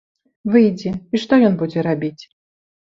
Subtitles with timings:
[0.55, 2.21] Выйдзе, і што ён будзе рабіць?